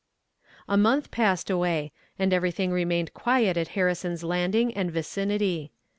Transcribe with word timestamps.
A 0.67 0.77
month 0.77 1.11
passed 1.11 1.47
away, 1.51 1.91
and 2.17 2.33
everything 2.33 2.71
remained 2.71 3.13
quiet 3.13 3.55
at 3.55 3.67
Harrison's 3.77 4.23
Landing 4.23 4.73
and 4.73 4.89
vicinity. 4.91 5.73